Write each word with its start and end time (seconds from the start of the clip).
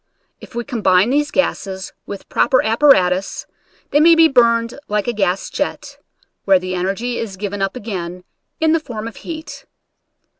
If 0.39 0.55
we 0.55 0.63
combine 0.63 1.11
these 1.11 1.29
gases 1.29 1.93
with 2.07 2.27
proper 2.27 2.63
apparatus 2.65 3.45
they 3.91 3.99
may 3.99 4.15
be 4.15 4.27
burned 4.27 4.79
like 4.87 5.07
a 5.07 5.13
gas 5.13 5.47
jet, 5.51 5.99
where 6.43 6.57
the 6.57 6.73
energy 6.73 7.19
is 7.19 7.37
given 7.37 7.61
up 7.61 7.75
again 7.75 8.23
in 8.59 8.71
the 8.71 8.79
form 8.79 9.07
of 9.07 9.17
heat. 9.17 9.67